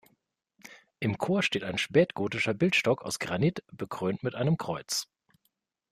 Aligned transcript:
Im 0.99 1.19
Chor 1.19 1.43
steht 1.43 1.63
ein 1.63 1.77
spätgotischer 1.77 2.55
Bildstock 2.55 3.03
aus 3.03 3.19
Granit, 3.19 3.63
bekrönt 3.71 4.23
mit 4.23 4.33
einem 4.33 4.57
Kreuz. 4.57 5.07